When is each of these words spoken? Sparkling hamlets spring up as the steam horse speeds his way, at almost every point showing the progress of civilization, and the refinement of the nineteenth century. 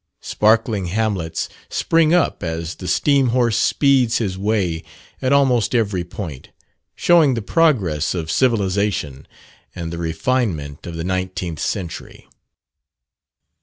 Sparkling 0.23 0.87
hamlets 0.87 1.47
spring 1.69 2.11
up 2.11 2.41
as 2.41 2.73
the 2.73 2.87
steam 2.87 3.27
horse 3.27 3.55
speeds 3.55 4.17
his 4.17 4.35
way, 4.35 4.83
at 5.21 5.31
almost 5.31 5.75
every 5.75 6.03
point 6.03 6.49
showing 6.95 7.35
the 7.35 7.41
progress 7.43 8.15
of 8.15 8.31
civilization, 8.31 9.27
and 9.75 9.93
the 9.93 9.99
refinement 9.99 10.87
of 10.87 10.95
the 10.95 11.03
nineteenth 11.03 11.59
century. 11.59 12.27